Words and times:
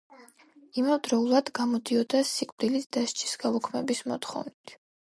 იმავდროულად, 0.81 1.51
გამოდიოდა 1.61 2.25
სიკვდილით 2.33 2.91
დასჯის 2.99 3.39
გაუქმების 3.47 4.07
მოთხოვნით. 4.11 4.81